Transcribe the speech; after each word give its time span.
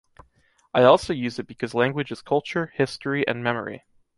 I 0.73 0.81
also 0.81 1.13
use 1.13 1.37
it 1.37 1.45
because 1.45 1.75
language 1.75 2.11
is 2.11 2.23
culture, 2.23 2.73
history 2.75 3.23
and 3.27 3.43
memory. 3.43 3.83